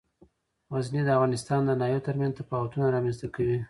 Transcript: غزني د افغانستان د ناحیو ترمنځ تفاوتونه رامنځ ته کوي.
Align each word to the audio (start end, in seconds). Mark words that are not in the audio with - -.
غزني 0.73 1.01
د 1.05 1.09
افغانستان 1.17 1.59
د 1.65 1.71
ناحیو 1.81 2.05
ترمنځ 2.07 2.33
تفاوتونه 2.39 2.85
رامنځ 2.95 3.15
ته 3.21 3.27
کوي. 3.35 3.57